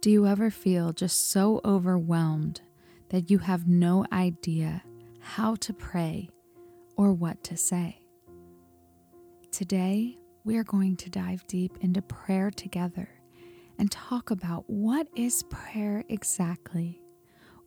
Do 0.00 0.10
you 0.10 0.26
ever 0.26 0.50
feel 0.50 0.92
just 0.92 1.30
so 1.30 1.60
overwhelmed 1.64 2.60
that 3.08 3.30
you 3.30 3.38
have 3.38 3.66
no 3.66 4.04
idea 4.12 4.82
how 5.20 5.56
to 5.56 5.72
pray 5.72 6.28
or 6.96 7.12
what 7.12 7.42
to 7.44 7.56
say? 7.56 8.00
Today, 9.50 10.18
we 10.44 10.58
are 10.58 10.64
going 10.64 10.96
to 10.96 11.10
dive 11.10 11.46
deep 11.48 11.78
into 11.80 12.02
prayer 12.02 12.50
together 12.50 13.08
and 13.78 13.90
talk 13.90 14.30
about 14.30 14.64
what 14.68 15.08
is 15.16 15.42
prayer 15.44 16.04
exactly, 16.08 17.00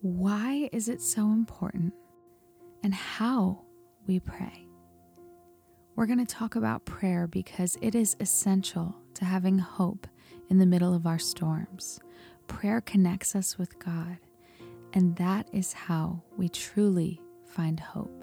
why 0.02 0.70
is 0.72 0.88
it 0.88 1.02
so 1.02 1.32
important, 1.32 1.94
and 2.84 2.94
how 2.94 3.64
we 4.08 4.20
pray. 4.20 4.66
We're 5.96 6.06
going 6.06 6.26
to 6.26 6.36
talk 6.36 6.56
about 6.56 6.86
prayer 6.86 7.28
because 7.28 7.78
it 7.82 7.96
is 7.96 8.16
essential 8.22 8.96
to 9.16 9.26
having 9.26 9.60
hope 9.60 10.08
in 10.50 10.60
the 10.60 10.66
middle 10.66 10.94
of 10.94 11.06
our 11.06 11.20
storms. 11.20 12.00
Prayer 12.50 12.82
connects 12.82 13.36
us 13.36 13.58
with 13.58 13.80
God, 13.80 14.18
and 14.92 15.16
that 15.16 15.48
is 15.54 15.72
how 15.72 16.22
we 16.36 16.50
truly 16.50 17.22
find 17.46 17.80
hope. 17.80 18.19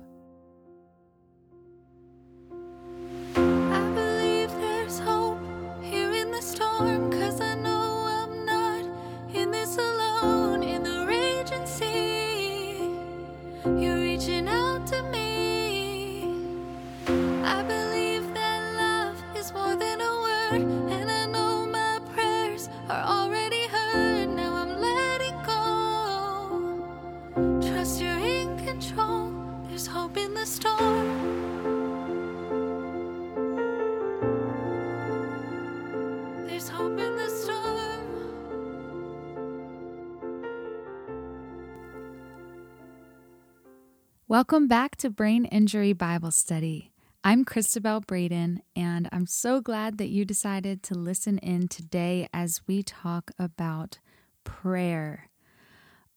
Welcome 44.28 44.66
back 44.66 44.96
to 44.96 45.08
Brain 45.08 45.44
Injury 45.44 45.92
Bible 45.92 46.32
Study. 46.32 46.90
I'm 47.22 47.44
Christabel 47.44 48.00
Braden, 48.00 48.60
and 48.74 49.08
I'm 49.12 49.28
so 49.28 49.60
glad 49.60 49.98
that 49.98 50.08
you 50.08 50.24
decided 50.24 50.82
to 50.82 50.96
listen 50.96 51.38
in 51.38 51.68
today 51.68 52.28
as 52.34 52.60
we 52.66 52.82
talk 52.82 53.30
about 53.38 54.00
prayer. 54.42 55.30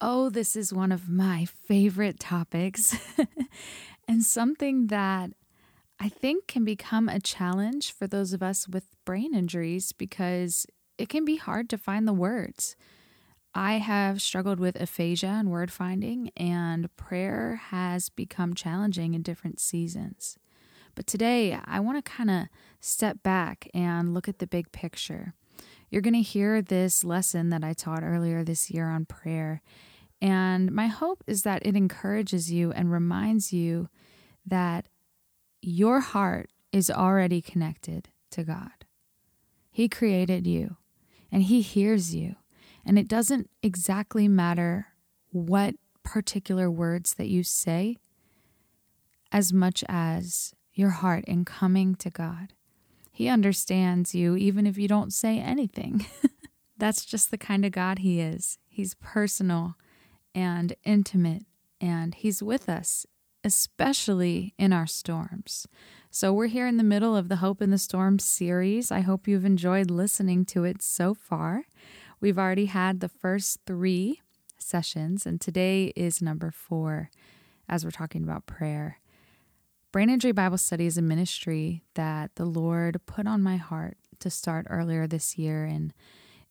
Oh, 0.01 0.31
this 0.31 0.55
is 0.55 0.73
one 0.73 0.91
of 0.91 1.07
my 1.07 1.45
favorite 1.45 2.19
topics, 2.19 2.97
and 4.07 4.23
something 4.23 4.87
that 4.87 5.29
I 5.99 6.09
think 6.09 6.47
can 6.47 6.65
become 6.65 7.09
a 7.09 7.19
challenge 7.19 7.91
for 7.91 8.07
those 8.07 8.33
of 8.33 8.41
us 8.41 8.67
with 8.67 8.87
brain 9.05 9.35
injuries 9.35 9.91
because 9.91 10.65
it 10.97 11.09
can 11.09 11.25
be 11.25 11.35
hard 11.35 11.69
to 11.69 11.77
find 11.77 12.07
the 12.07 12.13
words. 12.13 12.75
I 13.53 13.73
have 13.73 14.21
struggled 14.21 14.59
with 14.59 14.79
aphasia 14.79 15.27
and 15.27 15.49
word 15.49 15.71
finding, 15.71 16.31
and 16.37 16.95
prayer 16.95 17.61
has 17.69 18.09
become 18.09 18.53
challenging 18.53 19.13
in 19.15 19.23
different 19.23 19.59
seasons. 19.59 20.37
But 20.95 21.07
today, 21.07 21.59
I 21.65 21.79
want 21.79 22.03
to 22.03 22.11
kind 22.11 22.29
of 22.29 22.47
step 22.79 23.23
back 23.23 23.67
and 23.73 24.13
look 24.13 24.27
at 24.27 24.39
the 24.39 24.47
big 24.47 24.71
picture. 24.71 25.33
You're 25.89 26.01
going 26.03 26.13
to 26.13 26.21
hear 26.21 26.61
this 26.61 27.03
lesson 27.03 27.49
that 27.49 27.63
I 27.63 27.73
taught 27.73 28.03
earlier 28.03 28.43
this 28.43 28.69
year 28.69 28.87
on 28.89 29.05
prayer, 29.05 29.61
and 30.21 30.71
my 30.71 30.87
hope 30.87 31.23
is 31.25 31.43
that 31.43 31.65
it 31.65 31.75
encourages 31.75 32.51
you 32.51 32.71
and 32.71 32.91
reminds 32.91 33.51
you 33.51 33.89
that 34.45 34.87
your 35.61 36.01
heart 36.01 36.51
is 36.71 36.91
already 36.91 37.41
connected 37.41 38.09
to 38.31 38.43
God. 38.43 38.85
He 39.71 39.89
created 39.89 40.45
you, 40.45 40.77
and 41.31 41.43
He 41.43 41.61
hears 41.61 42.13
you. 42.13 42.35
And 42.89 42.97
it 42.97 43.07
doesn't 43.07 43.51
exactly 43.61 44.27
matter 44.27 44.87
what 45.29 45.75
particular 46.01 46.71
words 46.71 47.13
that 47.13 47.27
you 47.27 47.43
say, 47.43 47.97
as 49.31 49.53
much 49.53 49.83
as 49.87 50.55
your 50.73 50.89
heart 50.89 51.23
in 51.25 51.45
coming 51.45 51.93
to 51.93 52.09
God. 52.09 52.53
He 53.11 53.27
understands 53.27 54.15
you 54.15 54.35
even 54.35 54.65
if 54.65 54.79
you 54.79 54.87
don't 54.87 55.13
say 55.13 55.37
anything. 55.39 56.07
That's 56.79 57.05
just 57.05 57.29
the 57.29 57.37
kind 57.37 57.63
of 57.63 57.73
God 57.73 57.99
He 57.99 58.21
is. 58.21 58.57
He's 58.67 58.95
personal 58.95 59.75
and 60.33 60.73
intimate, 60.83 61.43
and 61.79 62.15
He's 62.15 62.41
with 62.41 62.67
us, 62.67 63.05
especially 63.43 64.55
in 64.57 64.73
our 64.73 64.87
storms. 64.87 65.67
So, 66.09 66.33
we're 66.33 66.47
here 66.47 66.65
in 66.65 66.77
the 66.77 66.83
middle 66.83 67.15
of 67.15 67.29
the 67.29 67.35
Hope 67.35 67.61
in 67.61 67.69
the 67.69 67.77
Storm 67.77 68.17
series. 68.17 68.91
I 68.91 69.01
hope 69.01 69.27
you've 69.27 69.45
enjoyed 69.45 69.91
listening 69.91 70.43
to 70.45 70.63
it 70.63 70.81
so 70.81 71.13
far. 71.13 71.65
We've 72.21 72.37
already 72.37 72.65
had 72.65 72.99
the 72.99 73.07
first 73.07 73.59
three 73.65 74.21
sessions, 74.57 75.25
and 75.25 75.39
today 75.39 75.93
is 75.95 76.21
number 76.21 76.51
four 76.51 77.09
as 77.69 77.85
we're 77.85 77.91
talking 77.91 78.23
about 78.23 78.45
prayer. 78.45 78.99
Brain 79.93 80.09
Injury 80.09 80.33
Bible 80.33 80.57
Study 80.57 80.85
is 80.85 80.97
a 80.97 81.01
ministry 81.01 81.83
that 81.95 82.35
the 82.35 82.45
Lord 82.45 82.99
put 83.05 83.25
on 83.25 83.41
my 83.41 83.55
heart 83.55 83.97
to 84.19 84.29
start 84.29 84.67
earlier 84.69 85.07
this 85.07 85.37
year, 85.37 85.63
and 85.63 85.93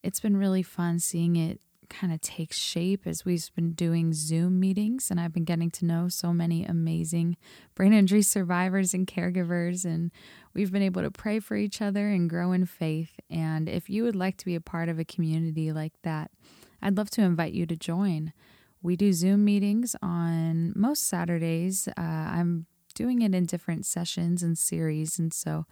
it's 0.03 0.21
been 0.21 0.39
really 0.39 0.63
fun 0.63 1.01
seeing 1.01 1.37
it 1.37 1.61
kind 1.89 2.13
of 2.13 2.21
takes 2.21 2.57
shape 2.57 3.07
as 3.07 3.25
we've 3.25 3.51
been 3.55 3.73
doing 3.73 4.13
Zoom 4.13 4.61
meetings. 4.61 5.11
And 5.11 5.21
I've 5.21 5.33
been 5.33 5.45
getting 5.45 5.71
to 5.73 5.85
know 5.85 6.09
so 6.09 6.33
many 6.33 6.65
amazing 6.65 7.37
brain 7.75 7.93
injury 7.93 8.23
survivors 8.23 8.95
and 8.95 9.07
caregivers. 9.07 9.85
And 9.85 10.11
we've 10.55 10.73
been 10.73 10.83
able 10.83 11.03
to 11.03 11.11
pray 11.11 11.41
for 11.41 11.57
each 11.57 11.81
other 11.83 12.09
and 12.09 12.31
grow 12.31 12.53
in 12.53 12.67
faith. 12.67 13.19
And 13.31 13.69
if 13.69 13.89
you 13.89 14.05
would 14.05 14.17
like 14.17 14.37
to 14.39 14.45
be 14.45 14.55
a 14.55 14.61
part 14.61 14.89
of 14.89 14.99
a 14.99 15.05
community 15.05 15.73
like 15.73 15.95
that, 16.03 16.31
I'd 16.81 16.97
love 16.97 17.11
to 17.11 17.23
invite 17.23 17.53
you 17.53 17.67
to 17.67 17.77
join. 17.77 18.33
We 18.83 18.97
do 18.97 19.13
Zoom 19.13 19.45
meetings 19.45 19.97
on 20.01 20.73
most 20.77 21.09
Saturdays. 21.09 21.89
Uh, 21.89 22.01
I'm 22.01 22.67
doing 22.95 23.23
it 23.23 23.35
in 23.35 23.47
different 23.47 23.87
sessions 23.87 24.43
and 24.43 24.57
series. 24.57 25.19
And 25.19 25.33
so 25.33 25.67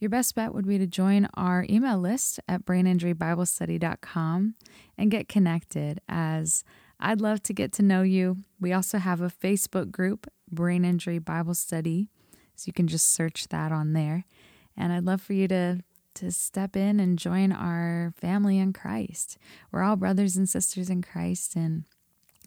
your 0.00 0.10
best 0.10 0.34
bet 0.34 0.54
would 0.54 0.66
be 0.66 0.78
to 0.78 0.86
join 0.86 1.28
our 1.34 1.66
email 1.68 1.98
list 1.98 2.40
at 2.48 2.64
braininjurybiblestudy.com 2.64 4.54
and 4.98 5.10
get 5.10 5.28
connected 5.28 6.00
as 6.08 6.64
I'd 7.00 7.20
love 7.20 7.42
to 7.44 7.52
get 7.52 7.72
to 7.74 7.82
know 7.82 8.02
you. 8.02 8.38
We 8.60 8.72
also 8.72 8.98
have 8.98 9.20
a 9.20 9.30
Facebook 9.30 9.90
group, 9.90 10.26
Brain 10.50 10.84
Injury 10.84 11.18
Bible 11.18 11.54
Study, 11.54 12.08
so 12.54 12.64
you 12.66 12.72
can 12.72 12.86
just 12.86 13.12
search 13.12 13.48
that 13.48 13.72
on 13.72 13.92
there. 13.92 14.24
And 14.76 14.92
I'd 14.92 15.04
love 15.04 15.20
for 15.20 15.32
you 15.32 15.48
to 15.48 15.80
to 16.14 16.30
step 16.30 16.76
in 16.76 17.00
and 17.00 17.18
join 17.18 17.50
our 17.50 18.12
family 18.16 18.58
in 18.58 18.72
Christ. 18.72 19.36
We're 19.72 19.82
all 19.82 19.96
brothers 19.96 20.36
and 20.36 20.48
sisters 20.48 20.88
in 20.88 21.02
Christ 21.02 21.56
and 21.56 21.84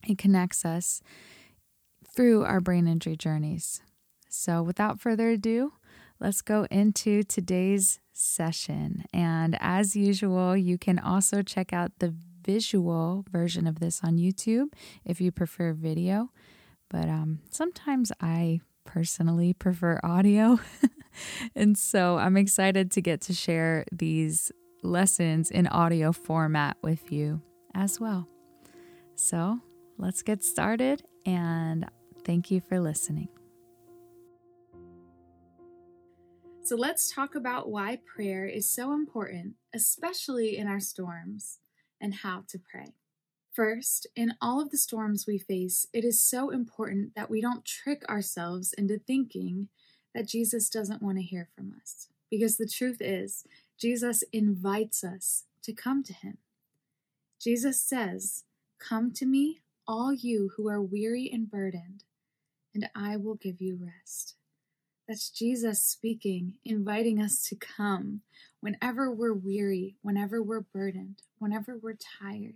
it 0.07 0.17
connects 0.17 0.63
us 0.63 1.01
through 2.15 2.45
our 2.45 2.61
brain 2.61 2.87
injury 2.87 3.17
journeys. 3.17 3.81
So, 4.29 4.61
without 4.61 4.99
further 4.99 5.29
ado, 5.29 5.73
let's 6.19 6.41
go 6.41 6.65
into 6.71 7.23
today's 7.23 7.99
session. 8.13 9.03
And 9.13 9.57
as 9.59 9.95
usual, 9.95 10.57
you 10.57 10.77
can 10.77 10.99
also 10.99 11.41
check 11.41 11.73
out 11.73 11.91
the 11.99 12.13
visual 12.43 13.25
version 13.29 13.67
of 13.67 13.79
this 13.79 14.01
on 14.03 14.17
YouTube 14.17 14.67
if 15.05 15.19
you 15.21 15.31
prefer 15.31 15.73
video. 15.73 16.31
But 16.89 17.09
um, 17.09 17.39
sometimes 17.49 18.11
I 18.21 18.61
personally 18.85 19.53
prefer 19.53 19.99
audio. 20.03 20.59
and 21.55 21.77
so 21.77 22.17
I'm 22.17 22.37
excited 22.37 22.91
to 22.93 23.01
get 23.01 23.21
to 23.21 23.33
share 23.33 23.85
these 23.91 24.51
lessons 24.83 25.51
in 25.51 25.67
audio 25.67 26.11
format 26.11 26.77
with 26.81 27.11
you 27.11 27.41
as 27.75 27.99
well. 27.99 28.27
So 29.15 29.59
let's 29.97 30.21
get 30.21 30.43
started 30.43 31.03
and 31.25 31.85
thank 32.23 32.49
you 32.49 32.61
for 32.61 32.79
listening. 32.79 33.36
So 36.67 36.75
let's 36.75 37.09
talk 37.09 37.33
about 37.33 37.69
why 37.69 37.97
prayer 38.13 38.45
is 38.45 38.69
so 38.69 38.91
important, 38.91 39.53
especially 39.73 40.57
in 40.57 40.67
our 40.67 40.81
storms, 40.81 41.59
and 42.01 42.13
how 42.13 42.43
to 42.49 42.59
pray. 42.59 42.93
First, 43.53 44.05
in 44.17 44.33
all 44.41 44.59
of 44.59 44.69
the 44.69 44.77
storms 44.77 45.25
we 45.25 45.37
face, 45.37 45.87
it 45.93 46.03
is 46.03 46.21
so 46.21 46.49
important 46.49 47.15
that 47.15 47.29
we 47.29 47.39
don't 47.39 47.63
trick 47.63 48.03
ourselves 48.09 48.73
into 48.73 48.99
thinking 48.99 49.69
that 50.13 50.27
Jesus 50.27 50.69
doesn't 50.69 51.01
want 51.01 51.17
to 51.19 51.23
hear 51.23 51.47
from 51.55 51.73
us. 51.81 52.09
Because 52.29 52.57
the 52.57 52.67
truth 52.67 52.97
is, 52.99 53.45
Jesus 53.79 54.25
invites 54.33 55.05
us 55.05 55.45
to 55.63 55.71
come 55.71 56.03
to 56.03 56.11
him. 56.11 56.37
Jesus 57.39 57.79
says, 57.79 58.43
Come 58.77 59.13
to 59.13 59.25
me, 59.25 59.61
all 59.87 60.11
you 60.11 60.51
who 60.57 60.67
are 60.67 60.81
weary 60.81 61.29
and 61.31 61.49
burdened, 61.49 62.03
and 62.75 62.89
I 62.93 63.15
will 63.15 63.35
give 63.35 63.61
you 63.61 63.79
rest. 63.81 64.35
That's 65.07 65.29
Jesus 65.29 65.81
speaking, 65.81 66.55
inviting 66.65 67.21
us 67.21 67.41
to 67.43 67.55
come 67.55 68.21
whenever 68.59 69.09
we're 69.09 69.33
weary, 69.33 69.95
whenever 70.01 70.43
we're 70.43 70.59
burdened, 70.61 71.21
whenever 71.39 71.77
we're 71.77 71.97
tired, 72.19 72.55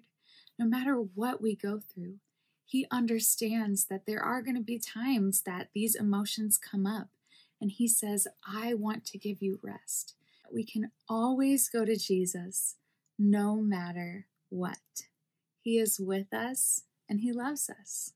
no 0.60 0.66
matter 0.66 0.96
what 0.96 1.42
we 1.42 1.56
go 1.56 1.80
through, 1.80 2.16
He 2.66 2.88
understands 2.92 3.86
that 3.86 4.06
there 4.06 4.22
are 4.22 4.42
going 4.42 4.58
to 4.58 4.62
be 4.62 4.80
times 4.80 5.44
that 5.44 5.70
these 5.74 5.96
emotions 5.96 6.58
come 6.58 6.86
up. 6.86 7.08
And 7.62 7.72
He 7.72 7.88
says, 7.88 8.28
I 8.46 8.74
want 8.74 9.06
to 9.06 9.18
give 9.18 9.42
you 9.42 9.60
rest. 9.62 10.16
We 10.54 10.66
can 10.66 10.92
always 11.08 11.70
go 11.70 11.86
to 11.86 11.96
Jesus 11.96 12.76
no 13.18 13.62
matter 13.62 14.28
what. 14.50 14.78
He 15.62 15.78
is 15.78 16.00
with 16.00 16.34
us 16.34 16.82
and 17.08 17.22
He 17.22 17.32
loves 17.32 17.70
us 17.70 18.12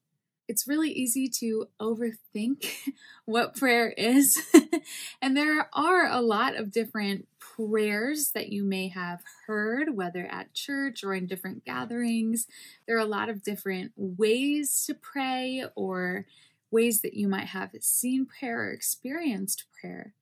it's 0.47 0.67
really 0.67 0.91
easy 0.91 1.27
to 1.27 1.67
overthink 1.79 2.67
what 3.25 3.55
prayer 3.55 3.89
is. 3.89 4.37
and 5.21 5.35
there 5.35 5.69
are 5.73 6.07
a 6.07 6.21
lot 6.21 6.55
of 6.55 6.71
different 6.71 7.27
prayers 7.39 8.31
that 8.31 8.49
you 8.49 8.63
may 8.63 8.89
have 8.89 9.21
heard, 9.47 9.95
whether 9.95 10.25
at 10.25 10.53
church 10.53 11.03
or 11.03 11.13
in 11.13 11.25
different 11.25 11.65
gatherings. 11.65 12.47
There 12.87 12.95
are 12.95 12.99
a 12.99 13.05
lot 13.05 13.29
of 13.29 13.43
different 13.43 13.93
ways 13.95 14.83
to 14.85 14.93
pray 14.93 15.65
or 15.75 16.25
ways 16.71 17.01
that 17.01 17.13
you 17.13 17.27
might 17.27 17.47
have 17.47 17.71
seen 17.79 18.25
prayer 18.25 18.61
or 18.61 18.71
experienced 18.71 19.65
prayer. 19.79 20.13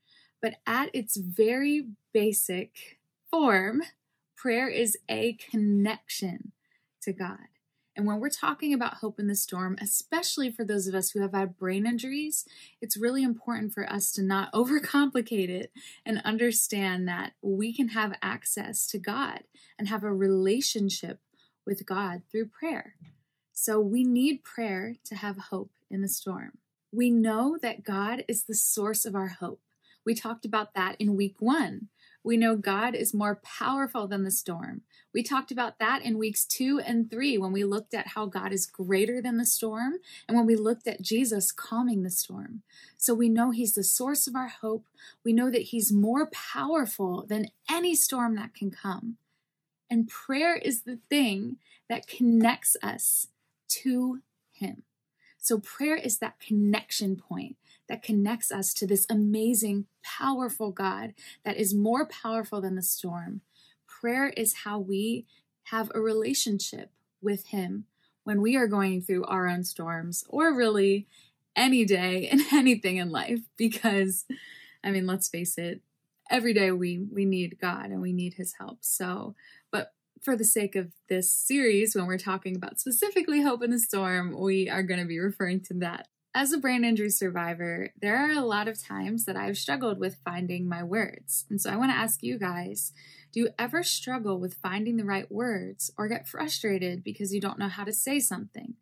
But 0.42 0.56
at 0.68 0.90
its 0.94 1.18
very 1.18 1.88
basic 2.14 3.00
form, 3.32 3.82
prayer 4.36 4.68
is 4.68 4.98
a 5.10 5.34
connection 5.34 6.52
to 7.02 7.14
God. 7.14 7.53
And 7.96 8.08
when 8.08 8.20
we're 8.20 8.30
talking 8.30 8.74
about 8.74 8.96
hope 8.96 9.20
in 9.20 9.28
the 9.28 9.36
storm, 9.36 9.78
especially 9.80 10.52
for 10.52 10.64
those 10.64 10.88
of 10.88 10.96
us 10.96 11.12
who 11.12 11.22
have 11.22 11.34
had 11.34 11.58
brain 11.58 11.86
injuries, 11.86 12.46
it's 12.82 12.98
really 12.98 13.24
important 13.24 13.74
for 13.74 13.92
us 13.92 14.12
to 14.14 14.24
not 14.24 14.52
overcomplicate 14.54 15.50
it 15.50 15.72
and 16.06 16.22
understand 16.26 17.08
that 17.08 17.34
we 17.42 17.74
can 17.74 17.90
have 17.90 18.18
access 18.22 18.88
to 18.88 18.98
God 18.98 19.42
and 19.78 19.88
have 19.88 20.04
a 20.04 20.14
relationship 20.14 21.20
with 21.66 21.86
God 21.86 22.24
through 22.32 22.48
prayer. 22.48 22.96
So 23.54 23.80
we 23.80 24.04
need 24.04 24.44
prayer 24.44 24.96
to 25.06 25.16
have 25.16 25.38
hope 25.38 25.72
in 25.90 26.02
the 26.02 26.08
storm. 26.08 26.58
We 26.92 27.10
know 27.10 27.58
that 27.62 27.84
God 27.84 28.26
is 28.28 28.44
the 28.44 28.56
source 28.56 29.06
of 29.06 29.16
our 29.16 29.28
hope. 29.28 29.62
We 30.06 30.16
talked 30.16 30.46
about 30.46 30.74
that 30.74 30.96
in 31.00 31.16
week 31.16 31.36
one. 31.40 31.88
We 32.24 32.38
know 32.38 32.56
God 32.56 32.96
is 32.96 33.14
more 33.14 33.42
powerful 33.44 34.08
than 34.08 34.24
the 34.24 34.32
storm. 34.32 34.82
We 35.14 35.24
talked 35.24 35.52
about 35.52 35.78
that 35.80 36.04
in 36.04 36.18
weeks 36.18 36.46
two 36.46 36.80
and 36.80 37.12
three 37.12 37.38
when 37.38 37.52
we 37.52 37.66
looked 37.66 37.94
at 37.94 38.08
how 38.08 38.28
God 38.28 38.54
is 38.54 38.66
greater 38.66 39.22
than 39.22 39.38
the 39.38 39.46
storm 39.46 39.96
and 40.28 40.38
when 40.38 40.46
we 40.46 40.56
looked 40.56 40.88
at 40.88 41.02
Jesus 41.02 41.52
calming 41.52 42.04
the 42.04 42.10
storm. 42.10 42.62
So 42.98 43.14
we 43.14 43.28
know 43.28 43.52
He's 43.52 43.74
the 43.74 43.84
source 43.84 44.26
of 44.26 44.36
our 44.36 44.48
hope. 44.48 44.86
We 45.24 45.34
know 45.34 45.52
that 45.52 45.64
He's 45.64 45.92
more 45.92 46.28
powerful 46.28 47.26
than 47.28 47.50
any 47.70 47.94
storm 47.94 48.36
that 48.38 48.56
can 48.56 48.72
come. 48.72 49.18
And 49.90 50.08
prayer 50.08 50.56
is 50.56 50.84
the 50.84 51.00
thing 51.10 51.58
that 51.90 52.08
connects 52.08 52.78
us 52.82 53.28
to 53.68 54.22
Him. 54.52 54.84
So 55.38 55.60
prayer 55.60 55.98
is 55.98 56.20
that 56.20 56.40
connection 56.40 57.18
point 57.18 57.58
that 57.90 58.04
connects 58.04 58.52
us 58.52 58.74
to 58.74 58.88
this 58.88 59.06
amazing, 59.10 59.86
powerful 60.04 60.72
God 60.72 61.14
that 61.44 61.58
is 61.58 61.74
more 61.74 62.08
powerful 62.08 62.62
than 62.62 62.76
the 62.76 62.82
storm. 62.82 63.42
Prayer 63.88 64.30
is 64.30 64.54
how 64.64 64.80
we 64.80 65.26
have 65.66 65.92
a 65.94 66.00
relationship 66.00 66.92
with 67.22 67.48
Him 67.48 67.86
when 68.24 68.42
we 68.42 68.56
are 68.56 68.68
going 68.68 69.02
through 69.02 69.26
our 69.26 69.48
own 69.48 69.64
storms, 69.64 70.24
or 70.30 70.56
really 70.56 71.08
any 71.56 71.86
day 71.86 72.28
and 72.30 72.42
anything 72.52 72.98
in 72.98 73.10
life. 73.10 73.42
Because, 73.58 74.26
I 74.84 74.92
mean, 74.92 75.06
let's 75.06 75.30
face 75.30 75.58
it, 75.58 75.82
every 76.30 76.54
day 76.54 76.72
we 76.72 77.00
we 77.12 77.26
need 77.26 77.58
God 77.62 77.86
and 77.88 78.02
we 78.02 78.14
need 78.14 78.36
His 78.36 78.56
help. 78.60 78.80
So, 78.82 79.36
but 79.72 79.94
for 80.22 80.36
the 80.38 80.46
sake 80.46 80.76
of 80.76 80.92
this 81.10 81.32
series, 81.32 81.96
when 81.96 82.06
we're 82.06 82.18
talking 82.18 82.56
about 82.56 82.80
specifically 82.80 83.42
hope 83.42 83.62
in 83.62 83.72
the 83.72 83.80
storm, 83.80 84.38
we 84.40 84.70
are 84.70 84.84
going 84.84 85.00
to 85.00 85.06
be 85.06 85.20
referring 85.20 85.62
to 85.62 85.74
that 85.76 86.08
as 86.36 86.52
a 86.52 86.58
brain 86.58 86.84
injury 86.84 87.10
survivor, 87.10 87.90
there 88.02 88.18
are 88.18 88.32
a 88.32 88.46
lot 88.46 88.68
of 88.68 88.82
times 88.82 89.26
that 89.26 89.38
I've 89.38 89.58
struggled 89.58 90.00
with 90.00 90.18
finding 90.26 90.68
my 90.68 90.84
words. 90.84 91.46
And 91.50 91.62
so 91.62 91.70
I 91.70 91.76
want 91.76 91.92
to 91.92 91.98
ask 91.98 92.24
you 92.24 92.38
guys 92.38 92.92
do 93.32 93.40
you 93.40 93.50
ever 93.58 93.82
struggle 93.82 94.40
with 94.40 94.54
finding 94.54 94.96
the 94.96 95.06
right 95.06 95.32
words 95.32 95.90
or 95.98 96.08
get 96.08 96.28
frustrated 96.28 97.04
because 97.04 97.34
you 97.34 97.42
don't 97.42 97.58
know 97.58 97.68
how 97.68 97.84
to 97.84 97.92
say 97.92 98.20
something? 98.20 98.76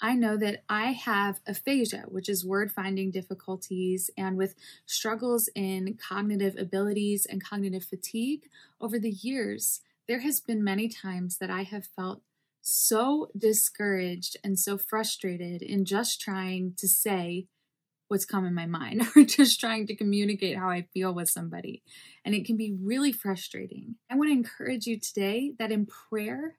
I 0.00 0.14
know 0.14 0.36
that 0.38 0.64
I 0.68 0.86
have 0.92 1.40
aphasia, 1.46 2.06
which 2.08 2.28
is 2.28 2.44
word 2.44 2.72
finding 2.72 3.12
difficulties, 3.12 4.10
and 4.16 4.36
with 4.36 4.56
struggles 4.86 5.48
in 5.54 5.98
cognitive 6.04 6.56
abilities 6.58 7.26
and 7.26 7.44
cognitive 7.44 7.84
fatigue 7.84 8.48
over 8.80 8.98
the 8.98 9.10
years, 9.10 9.82
there 10.08 10.20
has 10.20 10.40
been 10.40 10.64
many 10.64 10.88
times 10.88 11.38
that 11.38 11.50
I 11.50 11.62
have 11.62 11.86
felt 11.86 12.22
so 12.62 13.30
discouraged 13.36 14.36
and 14.44 14.58
so 14.58 14.78
frustrated 14.78 15.62
in 15.62 15.84
just 15.84 16.20
trying 16.20 16.74
to 16.78 16.88
say 16.88 17.46
what's 18.08 18.24
come 18.24 18.44
in 18.44 18.54
my 18.54 18.66
mind 18.66 19.02
or 19.16 19.22
just 19.22 19.60
trying 19.60 19.86
to 19.86 19.94
communicate 19.94 20.58
how 20.58 20.68
I 20.68 20.86
feel 20.92 21.14
with 21.14 21.30
somebody. 21.30 21.82
And 22.24 22.34
it 22.34 22.44
can 22.44 22.56
be 22.56 22.76
really 22.82 23.12
frustrating. 23.12 23.94
I 24.10 24.16
want 24.16 24.28
to 24.28 24.34
encourage 24.34 24.86
you 24.86 24.98
today 24.98 25.52
that 25.58 25.70
in 25.70 25.86
prayer, 25.86 26.58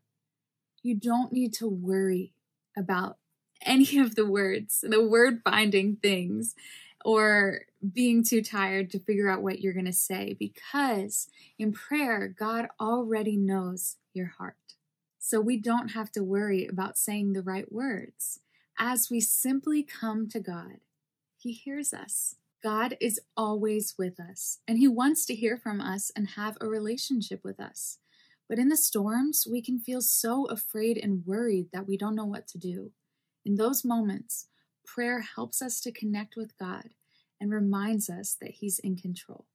you 0.82 0.96
don't 0.96 1.34
need 1.34 1.54
to 1.56 1.68
worry 1.68 2.34
about 2.78 3.18
any 3.64 3.98
of 4.00 4.16
the 4.16 4.26
words, 4.26 4.84
the 4.88 5.06
word 5.06 5.42
finding 5.44 5.98
things, 5.98 6.56
or 7.04 7.62
being 7.94 8.24
too 8.24 8.42
tired 8.42 8.90
to 8.92 9.00
figure 9.00 9.30
out 9.30 9.42
what 9.42 9.60
you're 9.60 9.74
going 9.74 9.86
to 9.86 9.94
say 9.94 10.36
because 10.38 11.28
in 11.58 11.72
prayer, 11.72 12.28
God 12.28 12.68
already 12.80 13.38
knows 13.38 13.98
your 14.14 14.28
heart. 14.38 14.56
So 15.24 15.40
we 15.40 15.56
don't 15.56 15.90
have 15.90 16.12
to 16.14 16.24
worry 16.24 16.66
about 16.66 16.98
saying 16.98 17.34
the 17.34 17.44
right 17.44 17.72
words. 17.72 18.40
As 18.80 19.12
we 19.12 19.22
simply 19.22 19.84
come 19.84 20.28
to 20.30 20.40
God, 20.40 20.80
He 21.38 21.54
hears 21.54 21.94
us. 21.94 22.38
God 22.64 22.98
is 23.00 23.22
always 23.38 23.94
with 24.00 24.20
us, 24.20 24.58
and 24.68 24.80
He 24.80 24.88
wants 24.88 25.28
to 25.28 25.36
hear 25.36 25.58
from 25.58 25.80
us 25.80 26.12
and 26.16 26.32
have 26.32 26.58
a 26.60 26.66
relationship 26.66 27.44
with 27.44 27.60
us. 27.60 28.00
But 28.50 28.58
in 28.58 28.70
the 28.70 28.76
storms, 28.76 29.48
we 29.50 29.62
can 29.62 29.80
feel 29.80 30.02
so 30.02 30.46
afraid 30.46 30.98
and 30.98 31.24
worried 31.24 31.68
that 31.72 31.88
we 31.88 31.98
don't 31.98 32.16
know 32.16 32.26
what 32.26 32.48
to 32.48 32.58
do. 32.58 32.92
In 33.46 33.56
those 33.56 33.86
moments, 33.86 34.48
prayer 34.88 35.22
helps 35.22 35.62
us 35.62 35.80
to 35.82 35.92
connect 35.92 36.36
with 36.36 36.58
God 36.58 36.90
and 37.40 37.52
reminds 37.52 38.10
us 38.10 38.36
that 38.42 38.56
He's 38.56 38.80
in 38.80 38.96
control. 38.96 39.46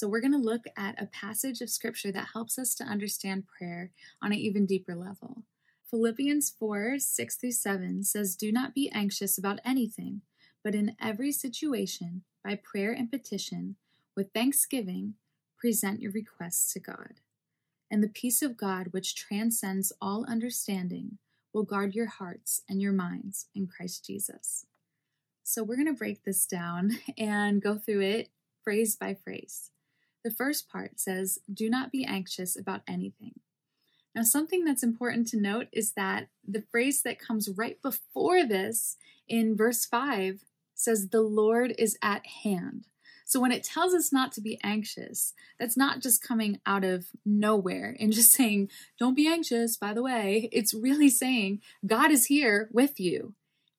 So, 0.00 0.08
we're 0.08 0.22
going 0.22 0.32
to 0.32 0.38
look 0.38 0.64
at 0.78 0.94
a 0.98 1.04
passage 1.04 1.60
of 1.60 1.68
scripture 1.68 2.10
that 2.10 2.30
helps 2.32 2.58
us 2.58 2.74
to 2.76 2.84
understand 2.84 3.46
prayer 3.46 3.90
on 4.22 4.32
an 4.32 4.38
even 4.38 4.64
deeper 4.64 4.94
level. 4.96 5.42
Philippians 5.90 6.48
4 6.58 6.98
6 6.98 7.36
through 7.36 7.52
7 7.52 8.02
says, 8.04 8.34
Do 8.34 8.50
not 8.50 8.74
be 8.74 8.90
anxious 8.92 9.36
about 9.36 9.58
anything, 9.62 10.22
but 10.64 10.74
in 10.74 10.96
every 10.98 11.30
situation, 11.30 12.22
by 12.42 12.54
prayer 12.54 12.92
and 12.92 13.10
petition, 13.10 13.76
with 14.16 14.32
thanksgiving, 14.32 15.16
present 15.58 16.00
your 16.00 16.12
requests 16.12 16.72
to 16.72 16.80
God. 16.80 17.20
And 17.90 18.02
the 18.02 18.08
peace 18.08 18.40
of 18.40 18.56
God, 18.56 18.86
which 18.92 19.14
transcends 19.14 19.92
all 20.00 20.24
understanding, 20.26 21.18
will 21.52 21.64
guard 21.64 21.94
your 21.94 22.06
hearts 22.06 22.62
and 22.70 22.80
your 22.80 22.94
minds 22.94 23.48
in 23.54 23.66
Christ 23.66 24.06
Jesus. 24.06 24.64
So, 25.42 25.62
we're 25.62 25.76
going 25.76 25.88
to 25.88 25.92
break 25.92 26.24
this 26.24 26.46
down 26.46 26.92
and 27.18 27.60
go 27.60 27.76
through 27.76 28.00
it 28.00 28.30
phrase 28.64 28.96
by 28.96 29.12
phrase. 29.12 29.70
The 30.24 30.30
first 30.30 30.68
part 30.68 31.00
says, 31.00 31.38
Do 31.52 31.70
not 31.70 31.90
be 31.90 32.04
anxious 32.04 32.58
about 32.58 32.82
anything. 32.86 33.40
Now, 34.14 34.22
something 34.22 34.64
that's 34.64 34.82
important 34.82 35.28
to 35.28 35.40
note 35.40 35.68
is 35.72 35.92
that 35.92 36.28
the 36.46 36.62
phrase 36.70 37.02
that 37.02 37.20
comes 37.20 37.48
right 37.48 37.80
before 37.80 38.44
this 38.44 38.96
in 39.28 39.56
verse 39.56 39.84
5 39.84 40.44
says, 40.74 41.08
The 41.08 41.22
Lord 41.22 41.74
is 41.78 41.96
at 42.02 42.26
hand. 42.44 42.86
So 43.24 43.38
when 43.38 43.52
it 43.52 43.62
tells 43.62 43.94
us 43.94 44.12
not 44.12 44.32
to 44.32 44.40
be 44.40 44.58
anxious, 44.64 45.34
that's 45.58 45.76
not 45.76 46.00
just 46.00 46.20
coming 46.20 46.58
out 46.66 46.82
of 46.82 47.06
nowhere 47.24 47.96
and 48.00 48.12
just 48.12 48.32
saying, 48.32 48.70
Don't 48.98 49.14
be 49.14 49.28
anxious, 49.28 49.76
by 49.76 49.94
the 49.94 50.02
way. 50.02 50.48
It's 50.52 50.74
really 50.74 51.08
saying, 51.08 51.60
God 51.86 52.10
is 52.10 52.26
here 52.26 52.68
with 52.72 52.98
you. 52.98 53.34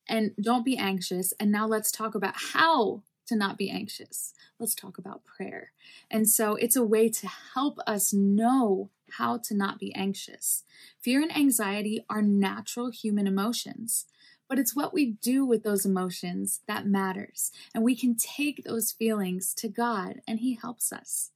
And 0.08 0.32
don't 0.42 0.66
be 0.66 0.78
anxious. 0.78 1.34
And 1.40 1.52
now 1.52 1.68
let's 1.68 1.92
talk 1.92 2.16
about 2.16 2.36
how 2.54 3.04
to 3.32 3.38
not 3.38 3.58
be 3.58 3.70
anxious. 3.70 4.34
Let's 4.60 4.76
talk 4.76 4.98
about 4.98 5.24
prayer. 5.24 5.72
And 6.10 6.28
so 6.28 6.56
it's 6.56 6.76
a 6.76 6.84
way 6.84 7.08
to 7.08 7.28
help 7.54 7.80
us 7.88 8.12
know 8.12 8.90
how 9.12 9.38
to 9.38 9.56
not 9.56 9.80
be 9.80 9.96
anxious. 9.96 10.64
Fear 11.00 11.22
and 11.22 11.36
anxiety 11.36 12.04
are 12.10 12.22
natural 12.22 12.92
human 12.92 13.28
emotions, 13.28 14.06
but 14.50 14.60
it's 14.60 14.76
what 14.76 14.94
we 14.94 15.14
do 15.22 15.46
with 15.46 15.64
those 15.64 15.86
emotions 15.86 16.60
that 16.68 16.86
matters. 16.86 17.54
And 17.74 17.86
we 17.86 17.96
can 17.96 18.16
take 18.18 18.66
those 18.66 18.92
feelings 18.92 19.54
to 19.56 19.70
God, 19.70 20.22
and 20.28 20.40
He 20.40 20.56
helps 20.56 20.92
us. 20.92 21.32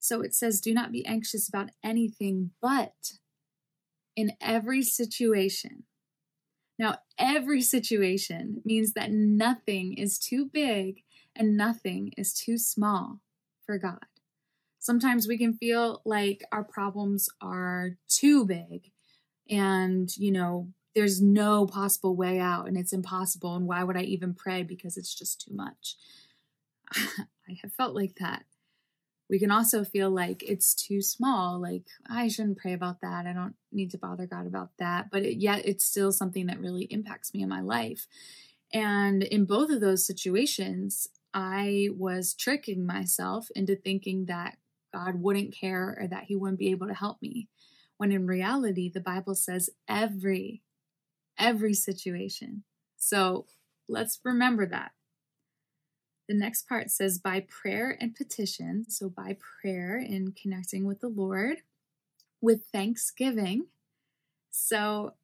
So 0.00 0.22
it 0.22 0.34
says, 0.34 0.62
Do 0.62 0.72
not 0.72 0.92
be 0.92 1.04
anxious 1.04 1.46
about 1.46 1.70
anything, 1.82 2.52
but 2.62 3.18
in 4.16 4.32
every 4.40 4.82
situation. 4.82 5.84
Now, 6.78 7.00
every 7.18 7.60
situation 7.60 8.62
means 8.64 8.94
that 8.94 9.12
nothing 9.12 9.94
is 9.94 10.18
too 10.18 10.46
big 10.46 11.02
and 11.36 11.56
nothing 11.56 12.12
is 12.16 12.32
too 12.32 12.58
small 12.58 13.20
for 13.64 13.78
God. 13.78 14.06
Sometimes 14.78 15.26
we 15.26 15.38
can 15.38 15.54
feel 15.54 16.02
like 16.04 16.44
our 16.52 16.64
problems 16.64 17.28
are 17.40 17.96
too 18.08 18.44
big 18.44 18.90
and, 19.48 20.14
you 20.16 20.30
know, 20.30 20.68
there's 20.94 21.20
no 21.20 21.66
possible 21.66 22.14
way 22.14 22.38
out 22.38 22.68
and 22.68 22.76
it's 22.76 22.92
impossible. 22.92 23.56
And 23.56 23.66
why 23.66 23.82
would 23.82 23.96
I 23.96 24.02
even 24.02 24.34
pray? 24.34 24.62
Because 24.62 24.96
it's 24.96 25.14
just 25.14 25.40
too 25.40 25.54
much. 25.54 25.96
I 26.94 27.58
have 27.62 27.72
felt 27.72 27.94
like 27.94 28.16
that. 28.20 28.44
We 29.28 29.38
can 29.38 29.50
also 29.50 29.84
feel 29.84 30.10
like 30.10 30.42
it's 30.42 30.74
too 30.74 31.00
small, 31.00 31.60
like 31.60 31.86
I 32.06 32.28
shouldn't 32.28 32.58
pray 32.58 32.74
about 32.74 33.00
that. 33.00 33.26
I 33.26 33.32
don't 33.32 33.54
need 33.72 33.90
to 33.92 33.98
bother 33.98 34.26
God 34.26 34.46
about 34.46 34.70
that. 34.78 35.10
But 35.10 35.22
it, 35.22 35.38
yet 35.38 35.64
it's 35.64 35.84
still 35.84 36.12
something 36.12 36.46
that 36.46 36.60
really 36.60 36.84
impacts 36.84 37.32
me 37.32 37.42
in 37.42 37.48
my 37.48 37.62
life. 37.62 38.06
And 38.72 39.22
in 39.22 39.46
both 39.46 39.70
of 39.70 39.80
those 39.80 40.06
situations, 40.06 41.08
I 41.34 41.88
was 41.96 42.32
tricking 42.32 42.86
myself 42.86 43.48
into 43.56 43.74
thinking 43.74 44.26
that 44.26 44.56
God 44.92 45.16
wouldn't 45.16 45.52
care 45.52 45.98
or 46.00 46.06
that 46.06 46.24
He 46.24 46.36
wouldn't 46.36 46.60
be 46.60 46.70
able 46.70 46.86
to 46.86 46.94
help 46.94 47.20
me. 47.20 47.48
When 47.96 48.12
in 48.12 48.26
reality, 48.26 48.88
the 48.88 49.00
Bible 49.00 49.34
says 49.34 49.70
every, 49.88 50.62
every 51.36 51.74
situation. 51.74 52.62
So 52.96 53.46
let's 53.88 54.20
remember 54.24 54.64
that. 54.66 54.92
The 56.28 56.34
next 56.34 56.68
part 56.68 56.90
says 56.90 57.18
by 57.18 57.40
prayer 57.40 57.96
and 58.00 58.14
petition. 58.14 58.86
So 58.88 59.10
by 59.10 59.36
prayer 59.60 59.98
in 59.98 60.32
connecting 60.32 60.86
with 60.86 61.00
the 61.00 61.08
Lord, 61.08 61.58
with 62.40 62.66
thanksgiving. 62.72 63.66
So 64.50 65.14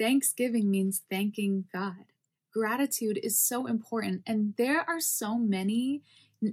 thanksgiving 0.00 0.70
means 0.70 1.02
thanking 1.10 1.66
God. 1.72 2.11
Gratitude 2.52 3.18
is 3.22 3.38
so 3.38 3.66
important. 3.66 4.22
And 4.26 4.54
there 4.56 4.84
are 4.88 5.00
so 5.00 5.38
many 5.38 6.02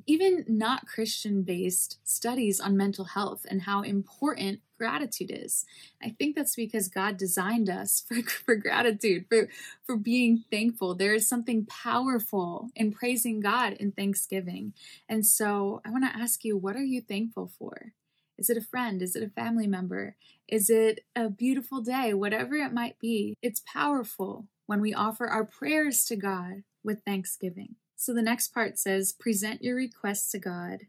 even 0.06 0.46
not 0.48 0.86
Christian 0.86 1.42
based 1.42 2.00
studies 2.04 2.60
on 2.60 2.78
mental 2.78 3.06
health 3.06 3.46
and 3.50 3.64
how 3.64 3.82
important 3.82 4.60
gratitude 4.78 5.32
is. 5.34 5.66
I 6.02 6.10
think 6.10 6.36
that's 6.36 6.56
because 6.56 6.88
God 6.88 7.18
designed 7.18 7.70
us 7.70 8.02
for, 8.08 8.22
for 8.22 8.56
gratitude, 8.56 9.26
for, 9.30 9.50
for 9.86 9.98
being 9.98 10.44
thankful. 10.52 10.96
There 10.96 11.14
is 11.14 11.28
something 11.28 11.66
powerful 11.66 12.70
in 12.76 12.92
praising 12.92 13.40
God 13.40 13.74
in 13.74 13.92
thanksgiving. 13.92 14.74
And 15.08 15.26
so 15.26 15.82
I 15.86 15.90
want 15.90 16.06
to 16.06 16.18
ask 16.18 16.44
you, 16.44 16.58
what 16.58 16.76
are 16.76 16.84
you 16.84 17.02
thankful 17.02 17.52
for? 17.58 17.94
Is 18.38 18.50
it 18.50 18.58
a 18.58 18.62
friend? 18.62 19.02
Is 19.02 19.16
it 19.16 19.24
a 19.24 19.30
family 19.30 19.68
member? 19.68 20.16
Is 20.48 20.70
it 20.70 21.02
a 21.16 21.30
beautiful 21.30 21.82
day? 21.82 22.14
Whatever 22.14 22.56
it 22.56 22.72
might 22.72 22.98
be, 23.00 23.36
it's 23.42 23.62
powerful 23.66 24.48
when 24.70 24.82
we 24.82 24.94
offer 24.94 25.26
our 25.26 25.44
prayers 25.44 26.06
to 26.06 26.16
God 26.16 26.62
with 26.84 27.02
thanksgiving. 27.04 27.74
So 27.96 28.14
the 28.14 28.22
next 28.22 28.50
part 28.50 28.78
says, 28.78 29.12
present 29.12 29.64
your 29.64 29.76
requests 29.76 30.30
to 30.34 30.38
God, 30.38 30.82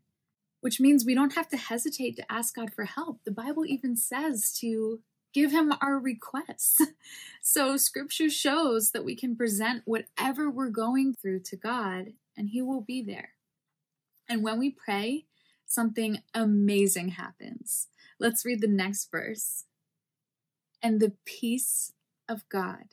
which 0.61 0.81
means 0.81 1.07
we 1.07 1.15
don't 1.15 1.35
have 1.35 1.49
to 1.49 1.57
hesitate 1.57 2.15
to 2.17 2.31
ask 2.31 2.57
God 2.57 2.75
for 2.75 2.85
help. 2.85 3.21
The 3.25 3.31
Bible 3.31 3.65
even 3.65 3.97
says 3.97 4.55
to 4.61 5.01
give 5.33 5.51
him 5.51 5.73
our 5.81 5.99
requests. 5.99 6.77
so 7.41 7.79
scripture 7.79 8.29
shows 8.29 8.91
that 8.91 9.03
we 9.03 9.17
can 9.17 9.35
present 9.35 9.81
whatever 9.87 10.51
we're 10.51 10.69
going 10.69 11.15
through 11.15 11.41
to 11.45 11.57
God 11.57 12.13
and 12.37 12.51
he 12.51 12.61
will 12.61 12.83
be 12.83 13.01
there. 13.01 13.31
And 14.29 14.43
when 14.43 14.59
we 14.59 14.69
pray, 14.69 15.25
something 15.65 16.19
amazing 16.35 17.13
happens. 17.13 17.89
Let's 18.19 18.45
read 18.45 18.61
the 18.61 18.69
next 18.69 19.11
verse. 19.11 19.65
And 20.83 21.01
the 21.01 21.15
peace 21.25 21.95
of 22.29 22.47
God 22.51 22.85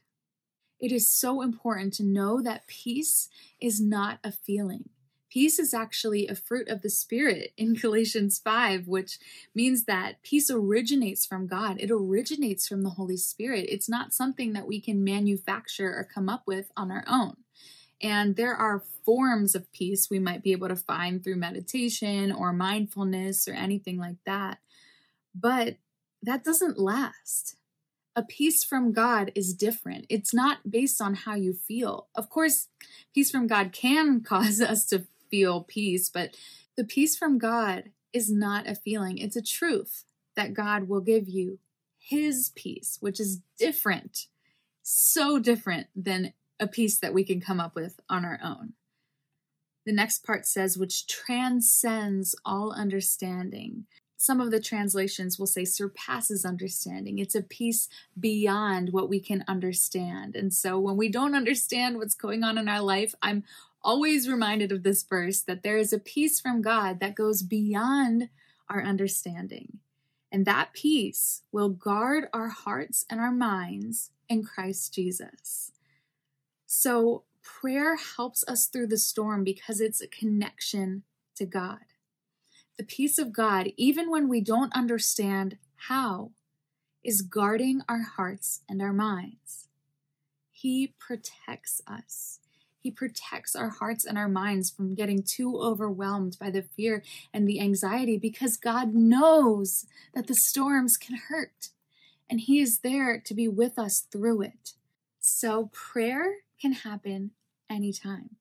it 0.80 0.92
is 0.92 1.10
so 1.10 1.42
important 1.42 1.94
to 1.96 2.04
know 2.04 2.42
that 2.42 2.68
peace 2.68 3.30
is 3.60 3.82
not 3.82 4.20
a 4.24 4.32
feeling. 4.32 4.90
Peace 5.30 5.60
is 5.60 5.74
actually 5.74 6.28
a 6.28 6.36
fruit 6.36 6.70
of 6.70 6.82
the 6.82 6.90
Spirit 6.90 7.52
in 7.58 7.74
Galatians 7.82 8.40
5, 8.40 8.88
which 8.88 9.20
means 9.54 9.84
that 9.84 10.22
peace 10.24 10.50
originates 10.50 11.26
from 11.26 11.48
God. 11.48 11.78
It 11.80 11.92
originates 11.92 12.68
from 12.68 12.84
the 12.84 12.92
Holy 12.92 13.18
Spirit. 13.18 13.66
It's 13.70 13.90
not 13.90 14.14
something 14.14 14.54
that 14.54 14.68
we 14.68 14.80
can 14.80 15.04
manufacture 15.04 15.90
or 15.90 16.08
come 16.12 16.30
up 16.30 16.44
with 16.46 16.72
on 16.78 16.92
our 16.92 17.04
own. 17.08 17.38
And 18.02 18.36
there 18.36 18.56
are 18.56 18.84
forms 19.06 19.56
of 19.56 19.72
peace 19.72 20.10
we 20.10 20.20
might 20.20 20.44
be 20.44 20.52
able 20.52 20.68
to 20.68 20.76
find 20.76 21.24
through 21.24 21.38
meditation 21.38 22.32
or 22.32 22.54
mindfulness 22.54 23.48
or 23.48 23.54
anything 23.54 23.98
like 23.98 24.18
that. 24.26 24.60
But 25.34 25.78
that 26.22 26.44
doesn't 26.44 26.80
last 26.80 27.56
a 28.18 28.24
peace 28.24 28.64
from 28.64 28.94
God 28.94 29.32
is 29.36 29.54
different. 29.54 30.08
It's 30.10 30.34
not 30.34 30.72
based 30.72 31.00
on 31.00 31.14
how 31.14 31.36
you 31.36 31.54
feel. 31.54 32.08
Of 32.16 32.32
course, 32.32 32.68
peace 33.14 33.30
from 33.30 33.46
God 33.46 33.72
can 33.72 34.22
cause 34.26 34.60
us 34.60 34.88
to 34.88 35.06
feel 35.30 35.62
peace, 35.62 36.10
but 36.10 36.36
the 36.76 36.84
peace 36.84 37.16
from 37.16 37.38
God 37.38 37.92
is 38.12 38.32
not 38.32 38.68
a 38.68 38.74
feeling, 38.74 39.20
it's 39.20 39.36
a 39.36 39.42
truth 39.42 40.04
that 40.36 40.56
God 40.56 40.88
will 40.88 41.02
give 41.02 41.28
you 41.30 41.60
His 42.00 42.52
peace, 42.56 42.98
which 43.02 43.20
is 43.20 43.42
different, 43.60 44.26
so 44.82 45.38
different 45.38 45.88
than 45.96 46.34
a 46.60 46.66
peace 46.66 46.98
that 47.00 47.14
we 47.14 47.24
can 47.24 47.40
come 47.40 47.60
up 47.60 47.76
with 47.76 48.00
on 48.10 48.26
our 48.26 48.40
own. 48.44 48.74
The 49.86 49.94
next 49.94 50.26
part 50.26 50.48
says, 50.48 50.76
which 50.76 51.06
transcends 51.06 52.36
all 52.44 52.72
understanding 52.72 53.86
some 54.18 54.42
of 54.42 54.50
the 54.50 54.60
translations 54.60 55.38
will 55.38 55.46
say 55.46 55.64
surpasses 55.64 56.44
understanding. 56.44 57.20
It's 57.20 57.36
a 57.36 57.44
peace 57.44 57.88
beyond 58.20 58.92
what 58.92 59.10
we 59.10 59.20
can 59.20 59.46
understand. 59.48 60.36
And 60.36 60.52
so 60.52 60.80
when 60.80 60.98
we 60.98 61.08
don't 61.08 61.36
understand 61.36 61.98
what's 61.98 62.16
going 62.16 62.44
on 62.44 62.58
in 62.58 62.68
our 62.68 62.82
life, 62.82 63.14
I'm 63.22 63.44
always 63.84 64.28
reminded 64.28 64.72
of 64.72 64.82
this 64.82 65.04
verse 65.04 65.42
that 65.42 65.62
there 65.62 65.78
is 65.78 65.94
a 65.94 66.00
peace 66.00 66.40
from 66.40 66.64
God 66.64 67.00
that 67.00 67.14
goes 67.14 67.44
beyond 67.44 68.30
our 68.68 68.84
understanding. 68.84 69.78
And 70.32 70.46
that 70.46 70.74
peace 70.74 71.44
will 71.52 71.70
guard 71.70 72.28
our 72.34 72.50
hearts 72.50 73.06
and 73.10 73.20
our 73.20 73.32
minds 73.32 74.10
in 74.28 74.44
Christ 74.44 74.96
Jesus. 74.96 75.72
So 76.66 77.24
prayer 77.44 77.96
helps 77.96 78.44
us 78.48 78.66
through 78.66 78.88
the 78.88 78.98
storm 78.98 79.44
because 79.44 79.80
it's 79.80 80.02
a 80.02 80.08
connection 80.08 81.04
to 81.36 81.46
God 81.46 81.78
the 82.78 82.84
peace 82.84 83.18
of 83.18 83.34
God, 83.34 83.72
even 83.76 84.10
when 84.10 84.28
we 84.28 84.42
don't 84.42 84.74
understand 84.76 85.58
how, 85.76 86.32
is 87.04 87.22
guarding 87.22 87.82
our 87.88 88.02
hearts 88.02 88.62
and 88.70 88.82
our 88.82 88.94
minds. 88.94 89.68
He 90.52 90.94
protects 91.00 91.82
us. 91.88 92.40
He 92.80 92.92
protects 92.92 93.56
our 93.56 93.70
hearts 93.70 94.06
and 94.06 94.18
our 94.18 94.30
minds 94.30 94.70
from 94.70 94.96
getting 94.96 95.24
too 95.24 95.58
overwhelmed 95.58 96.38
by 96.40 96.50
the 96.50 96.62
fear 96.62 97.04
and 97.34 97.48
the 97.48 97.60
anxiety 97.60 98.18
because 98.18 98.58
God 98.58 98.94
knows 98.94 99.86
that 100.14 100.28
the 100.28 100.36
storms 100.36 100.98
can 100.98 101.18
hurt 101.30 101.70
and 102.30 102.42
He 102.42 102.60
is 102.60 102.80
there 102.80 103.20
to 103.20 103.34
be 103.34 103.48
with 103.48 103.80
us 103.80 104.06
through 104.12 104.42
it. 104.42 104.74
So, 105.20 105.70
prayer 105.74 106.38
can 106.62 106.74
happen 106.74 107.32
anytime. 107.70 108.38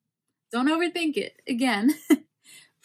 Don't 0.52 0.68
overthink 0.68 1.16
it. 1.16 1.40
Again, 1.48 1.94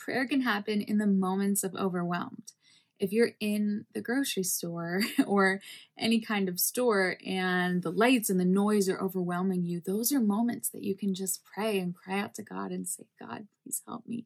prayer 0.03 0.25
can 0.27 0.41
happen 0.41 0.81
in 0.81 0.97
the 0.97 1.07
moments 1.07 1.63
of 1.63 1.75
overwhelmed. 1.75 2.53
If 2.99 3.11
you're 3.11 3.31
in 3.39 3.85
the 3.95 4.01
grocery 4.01 4.43
store 4.43 5.01
or 5.25 5.59
any 5.97 6.19
kind 6.19 6.47
of 6.47 6.59
store 6.59 7.17
and 7.25 7.81
the 7.81 7.91
lights 7.91 8.29
and 8.29 8.39
the 8.39 8.45
noise 8.45 8.87
are 8.89 9.01
overwhelming 9.01 9.65
you, 9.65 9.81
those 9.83 10.11
are 10.11 10.19
moments 10.19 10.69
that 10.69 10.83
you 10.83 10.95
can 10.95 11.15
just 11.15 11.43
pray 11.43 11.79
and 11.79 11.95
cry 11.95 12.19
out 12.19 12.35
to 12.35 12.43
God 12.43 12.71
and 12.71 12.87
say, 12.87 13.05
God, 13.19 13.47
please 13.63 13.81
help 13.87 14.07
me 14.07 14.25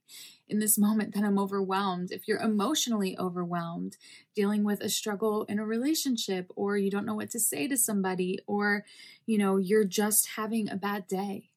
in 0.49 0.59
this 0.59 0.77
moment 0.77 1.13
that 1.13 1.23
I'm 1.23 1.39
overwhelmed. 1.39 2.11
If 2.11 2.27
you're 2.27 2.41
emotionally 2.41 3.17
overwhelmed, 3.17 3.95
dealing 4.35 4.65
with 4.65 4.81
a 4.81 4.89
struggle 4.89 5.45
in 5.45 5.57
a 5.57 5.65
relationship, 5.65 6.51
or 6.55 6.77
you 6.77 6.91
don't 6.91 7.05
know 7.05 7.15
what 7.15 7.31
to 7.31 7.39
say 7.39 7.69
to 7.69 7.77
somebody, 7.77 8.39
or, 8.45 8.83
you 9.25 9.37
know, 9.37 9.55
you're 9.55 9.85
just 9.85 10.31
having 10.35 10.69
a 10.69 10.75
bad 10.75 11.07
day, 11.07 11.51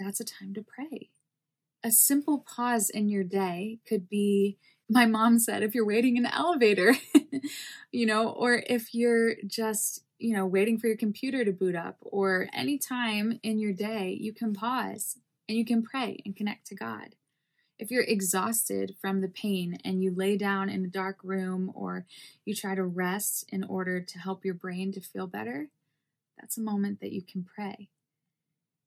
that's 0.00 0.20
a 0.20 0.24
time 0.24 0.54
to 0.54 0.62
pray 0.64 1.10
a 1.86 1.92
simple 1.92 2.40
pause 2.40 2.90
in 2.90 3.08
your 3.08 3.22
day 3.22 3.78
could 3.88 4.08
be 4.08 4.58
my 4.90 5.06
mom 5.06 5.38
said 5.38 5.62
if 5.62 5.72
you're 5.72 5.86
waiting 5.86 6.16
in 6.16 6.24
the 6.24 6.34
elevator 6.34 6.96
you 7.92 8.04
know 8.04 8.30
or 8.30 8.64
if 8.66 8.92
you're 8.92 9.36
just 9.46 10.02
you 10.18 10.34
know 10.34 10.44
waiting 10.44 10.80
for 10.80 10.88
your 10.88 10.96
computer 10.96 11.44
to 11.44 11.52
boot 11.52 11.76
up 11.76 11.96
or 12.00 12.48
any 12.52 12.76
time 12.76 13.38
in 13.44 13.60
your 13.60 13.72
day 13.72 14.16
you 14.20 14.32
can 14.32 14.52
pause 14.52 15.18
and 15.48 15.56
you 15.56 15.64
can 15.64 15.80
pray 15.80 16.20
and 16.26 16.34
connect 16.34 16.66
to 16.66 16.74
god. 16.74 17.14
If 17.78 17.90
you're 17.90 18.02
exhausted 18.02 18.96
from 19.00 19.20
the 19.20 19.28
pain 19.28 19.78
and 19.84 20.02
you 20.02 20.12
lay 20.12 20.36
down 20.36 20.68
in 20.68 20.84
a 20.84 20.88
dark 20.88 21.18
room 21.22 21.70
or 21.72 22.04
you 22.44 22.54
try 22.54 22.74
to 22.74 22.82
rest 22.82 23.44
in 23.50 23.62
order 23.62 24.00
to 24.00 24.18
help 24.18 24.44
your 24.44 24.54
brain 24.54 24.92
to 24.92 25.00
feel 25.00 25.28
better 25.28 25.68
that's 26.36 26.58
a 26.58 26.62
moment 26.62 27.00
that 27.00 27.12
you 27.12 27.22
can 27.22 27.44
pray 27.44 27.90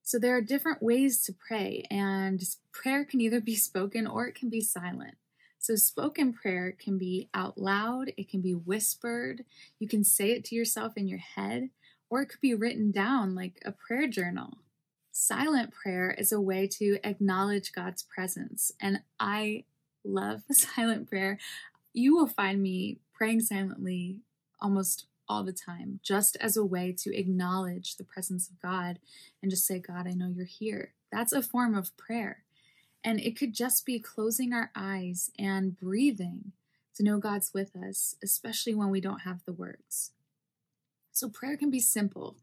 so 0.09 0.17
there 0.17 0.35
are 0.35 0.41
different 0.41 0.81
ways 0.81 1.21
to 1.21 1.33
pray, 1.33 1.85
and 1.91 2.41
prayer 2.71 3.05
can 3.05 3.21
either 3.21 3.39
be 3.39 3.55
spoken 3.69 4.07
or 4.07 4.25
it 4.25 4.33
can 4.33 4.49
be 4.49 4.59
silent. 4.59 5.17
So, 5.59 5.75
spoken 5.75 6.33
prayer 6.33 6.71
can 6.71 6.97
be 6.97 7.29
out 7.31 7.59
loud, 7.59 8.11
it 8.17 8.27
can 8.27 8.41
be 8.41 8.53
whispered, 8.53 9.45
you 9.77 9.87
can 9.87 10.03
say 10.03 10.31
it 10.31 10.43
to 10.45 10.55
yourself 10.55 10.93
in 10.95 11.07
your 11.07 11.19
head, 11.19 11.69
or 12.09 12.23
it 12.23 12.25
could 12.25 12.41
be 12.41 12.55
written 12.55 12.89
down 12.89 13.35
like 13.35 13.61
a 13.63 13.71
prayer 13.71 14.07
journal. 14.07 14.57
Silent 15.11 15.71
prayer 15.71 16.09
is 16.09 16.31
a 16.31 16.41
way 16.41 16.65
to 16.79 16.97
acknowledge 17.03 17.71
God's 17.71 18.01
presence, 18.01 18.71
and 18.81 19.01
I 19.19 19.65
love 20.03 20.41
silent 20.51 21.07
prayer. 21.07 21.37
you 21.93 22.15
will 22.15 22.25
find 22.25 22.63
me 22.63 22.97
praying 23.13 23.41
silently 23.41 24.21
almost 24.59 25.05
all 25.29 25.43
the 25.43 25.53
time, 25.53 25.99
just 26.03 26.35
as 26.37 26.57
a 26.57 26.65
way 26.65 26.93
to 26.99 27.15
acknowledge 27.15 27.95
the 27.95 28.03
presence 28.03 28.49
of 28.49 28.59
God 28.59 28.99
and 29.41 29.51
just 29.51 29.65
say, 29.65 29.79
God, 29.79 30.07
I 30.07 30.13
know 30.13 30.27
you're 30.27 30.45
here. 30.45 30.93
That's 31.11 31.31
a 31.31 31.41
form 31.41 31.75
of 31.75 31.95
prayer. 31.95 32.43
And 33.03 33.19
it 33.19 33.37
could 33.37 33.53
just 33.53 33.85
be 33.85 33.99
closing 33.99 34.51
our 34.51 34.71
eyes 34.75 35.31
and 35.37 35.79
breathing 35.79 36.51
to 36.95 37.03
know 37.03 37.17
God's 37.17 37.53
with 37.53 37.75
us, 37.75 38.15
especially 38.23 38.73
when 38.73 38.89
we 38.89 38.99
don't 38.99 39.21
have 39.21 39.45
the 39.45 39.53
words. 39.53 40.11
So, 41.11 41.29
prayer 41.29 41.55
can 41.55 41.69
be 41.69 41.79
simple. 41.79 42.37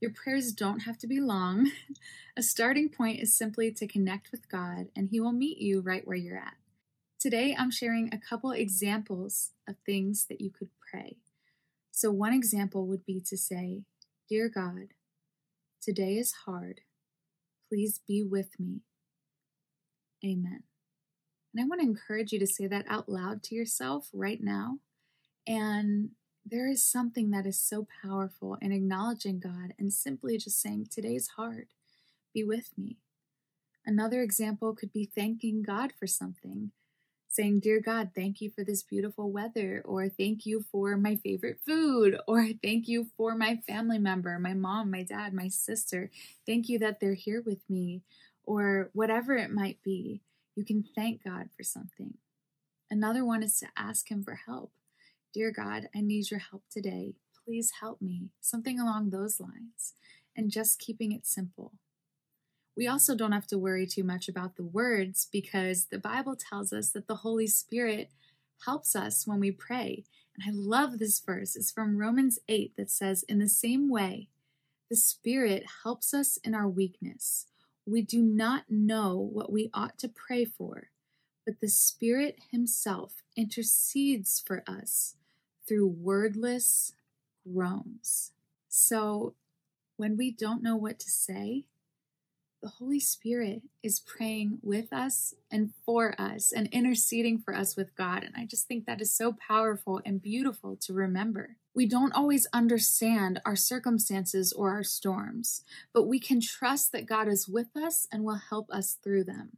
Your 0.00 0.10
prayers 0.10 0.52
don't 0.52 0.80
have 0.80 0.98
to 0.98 1.06
be 1.06 1.20
long. 1.20 1.70
A 2.36 2.42
starting 2.42 2.88
point 2.88 3.20
is 3.20 3.34
simply 3.34 3.70
to 3.72 3.86
connect 3.86 4.30
with 4.32 4.48
God, 4.48 4.88
and 4.96 5.08
He 5.10 5.20
will 5.20 5.32
meet 5.32 5.58
you 5.58 5.80
right 5.80 6.06
where 6.06 6.16
you're 6.16 6.38
at. 6.38 6.54
Today, 7.20 7.54
I'm 7.56 7.70
sharing 7.70 8.12
a 8.12 8.18
couple 8.18 8.50
examples 8.50 9.50
of 9.68 9.76
things 9.84 10.24
that 10.26 10.40
you 10.40 10.50
could 10.50 10.70
pray. 10.90 11.18
So, 12.00 12.10
one 12.10 12.32
example 12.32 12.86
would 12.86 13.04
be 13.04 13.20
to 13.26 13.36
say, 13.36 13.82
Dear 14.26 14.48
God, 14.48 14.94
today 15.82 16.16
is 16.16 16.32
hard. 16.46 16.80
Please 17.68 18.00
be 18.08 18.24
with 18.24 18.58
me. 18.58 18.80
Amen. 20.24 20.62
And 21.52 21.62
I 21.62 21.66
want 21.66 21.82
to 21.82 21.86
encourage 21.86 22.32
you 22.32 22.38
to 22.38 22.46
say 22.46 22.66
that 22.68 22.86
out 22.88 23.10
loud 23.10 23.42
to 23.42 23.54
yourself 23.54 24.08
right 24.14 24.42
now. 24.42 24.78
And 25.46 26.12
there 26.42 26.66
is 26.66 26.82
something 26.82 27.32
that 27.32 27.44
is 27.44 27.62
so 27.62 27.86
powerful 28.02 28.56
in 28.62 28.72
acknowledging 28.72 29.38
God 29.38 29.74
and 29.78 29.92
simply 29.92 30.38
just 30.38 30.58
saying, 30.58 30.86
Today's 30.90 31.28
hard. 31.36 31.66
Be 32.32 32.42
with 32.42 32.70
me. 32.78 32.96
Another 33.84 34.22
example 34.22 34.74
could 34.74 34.94
be 34.94 35.04
thanking 35.04 35.62
God 35.62 35.92
for 36.00 36.06
something, 36.06 36.72
saying, 37.30 37.60
Dear 37.60 37.80
God, 37.80 38.10
thank 38.14 38.40
you 38.40 38.50
for 38.50 38.64
this 38.64 38.82
beautiful 38.82 39.30
weather, 39.30 39.82
or 39.84 40.08
thank 40.08 40.44
you 40.44 40.64
for 40.70 40.96
my 40.96 41.16
favorite 41.16 41.60
food, 41.64 42.18
or 42.28 42.48
thank 42.62 42.88
you 42.88 43.06
for 43.16 43.34
my 43.34 43.56
family 43.66 43.98
member, 43.98 44.38
my 44.38 44.52
mom, 44.52 44.90
my 44.90 45.04
dad, 45.04 45.32
my 45.32 45.48
sister. 45.48 46.10
Thank 46.46 46.68
you 46.68 46.78
that 46.80 47.00
they're 47.00 47.14
here 47.14 47.40
with 47.40 47.60
me, 47.70 48.02
or 48.44 48.90
whatever 48.92 49.36
it 49.36 49.50
might 49.50 49.78
be. 49.82 50.20
You 50.56 50.64
can 50.64 50.84
thank 50.94 51.24
God 51.24 51.48
for 51.56 51.62
something. 51.62 52.14
Another 52.90 53.24
one 53.24 53.42
is 53.42 53.58
to 53.60 53.68
ask 53.76 54.10
Him 54.10 54.24
for 54.24 54.40
help. 54.46 54.72
Dear 55.32 55.52
God, 55.52 55.88
I 55.94 56.00
need 56.00 56.30
your 56.30 56.40
help 56.40 56.64
today. 56.68 57.14
Please 57.44 57.74
help 57.80 58.02
me. 58.02 58.30
Something 58.40 58.80
along 58.80 59.10
those 59.10 59.40
lines. 59.40 59.94
And 60.36 60.50
just 60.50 60.78
keeping 60.78 61.12
it 61.12 61.26
simple. 61.26 61.72
We 62.76 62.86
also 62.86 63.14
don't 63.14 63.32
have 63.32 63.46
to 63.48 63.58
worry 63.58 63.86
too 63.86 64.04
much 64.04 64.28
about 64.28 64.56
the 64.56 64.64
words 64.64 65.28
because 65.30 65.86
the 65.86 65.98
Bible 65.98 66.36
tells 66.36 66.72
us 66.72 66.90
that 66.90 67.06
the 67.06 67.16
Holy 67.16 67.46
Spirit 67.46 68.10
helps 68.64 68.94
us 68.94 69.26
when 69.26 69.40
we 69.40 69.50
pray. 69.50 70.04
And 70.34 70.44
I 70.46 70.52
love 70.52 70.98
this 70.98 71.20
verse. 71.20 71.56
It's 71.56 71.70
from 71.70 71.98
Romans 71.98 72.38
8 72.48 72.76
that 72.76 72.90
says, 72.90 73.22
In 73.24 73.38
the 73.38 73.48
same 73.48 73.90
way, 73.90 74.28
the 74.88 74.96
Spirit 74.96 75.64
helps 75.84 76.14
us 76.14 76.36
in 76.38 76.54
our 76.54 76.68
weakness. 76.68 77.46
We 77.86 78.02
do 78.02 78.22
not 78.22 78.64
know 78.68 79.16
what 79.16 79.52
we 79.52 79.70
ought 79.74 79.98
to 79.98 80.08
pray 80.08 80.44
for, 80.44 80.90
but 81.44 81.60
the 81.60 81.68
Spirit 81.68 82.38
Himself 82.50 83.22
intercedes 83.36 84.42
for 84.44 84.62
us 84.66 85.16
through 85.66 85.86
wordless 85.88 86.92
groans. 87.44 88.32
So 88.68 89.34
when 89.96 90.16
we 90.16 90.30
don't 90.30 90.62
know 90.62 90.76
what 90.76 90.98
to 91.00 91.10
say, 91.10 91.64
the 92.62 92.68
Holy 92.68 93.00
Spirit 93.00 93.62
is 93.82 94.00
praying 94.00 94.58
with 94.62 94.92
us 94.92 95.34
and 95.50 95.72
for 95.84 96.14
us 96.20 96.52
and 96.52 96.68
interceding 96.68 97.38
for 97.38 97.54
us 97.54 97.76
with 97.76 97.94
God. 97.96 98.22
And 98.22 98.34
I 98.36 98.44
just 98.44 98.68
think 98.68 98.86
that 98.86 99.00
is 99.00 99.14
so 99.14 99.32
powerful 99.32 100.00
and 100.04 100.20
beautiful 100.20 100.76
to 100.82 100.92
remember. 100.92 101.56
We 101.74 101.86
don't 101.86 102.12
always 102.12 102.46
understand 102.52 103.40
our 103.46 103.56
circumstances 103.56 104.52
or 104.52 104.70
our 104.70 104.84
storms, 104.84 105.64
but 105.94 106.06
we 106.06 106.20
can 106.20 106.40
trust 106.40 106.92
that 106.92 107.06
God 107.06 107.28
is 107.28 107.48
with 107.48 107.76
us 107.76 108.06
and 108.12 108.24
will 108.24 108.40
help 108.50 108.70
us 108.70 108.98
through 109.02 109.24
them. 109.24 109.56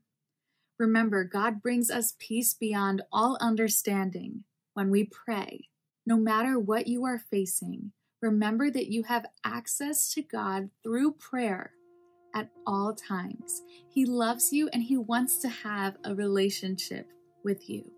Remember, 0.79 1.24
God 1.24 1.62
brings 1.62 1.90
us 1.90 2.14
peace 2.18 2.55
beyond 2.55 3.03
all 3.12 3.37
understanding 3.40 4.44
when 4.74 4.90
we 4.90 5.05
pray 5.05 5.68
no 6.05 6.16
matter 6.16 6.59
what 6.59 6.88
you 6.88 7.05
are 7.05 7.18
facing, 7.18 7.92
remember 8.20 8.70
that 8.70 8.90
you 8.90 9.05
have 9.05 9.26
access 9.44 10.12
to 10.14 10.22
God 10.22 10.70
through 10.83 11.12
prayer 11.12 11.72
at 12.35 12.49
all 12.66 12.95
times. 12.95 13.62
He 13.88 14.05
loves 14.05 14.53
you 14.53 14.68
and 14.73 14.83
He 14.83 14.97
wants 14.97 15.38
to 15.38 15.49
have 15.49 15.97
a 16.05 16.14
relationship 16.14 17.09
with 17.45 17.68
you. 17.68 17.90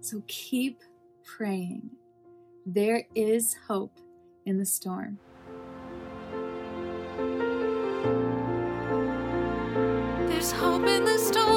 So 0.00 0.22
keep 0.26 0.80
praying. 1.24 1.90
There 2.66 3.04
is 3.14 3.56
hope 3.66 3.98
in 4.46 4.58
the 4.58 4.66
storm. 4.66 5.18
There's 10.28 10.52
hope 10.52 10.86
in 10.86 11.04
the 11.04 11.18
storm. 11.18 11.53